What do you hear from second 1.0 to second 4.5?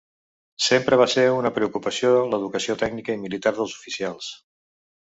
va ser una preocupació l'educació tècnica i militar dels oficials.